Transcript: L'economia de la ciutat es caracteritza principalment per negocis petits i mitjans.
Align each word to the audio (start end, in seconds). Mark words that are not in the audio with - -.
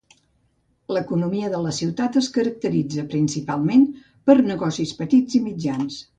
L'economia 0.95 1.51
de 1.55 1.59
la 1.65 1.73
ciutat 1.79 2.17
es 2.21 2.29
caracteritza 2.39 3.05
principalment 3.13 3.85
per 4.31 4.37
negocis 4.53 4.97
petits 5.03 5.39
i 5.41 5.45
mitjans. 5.51 6.03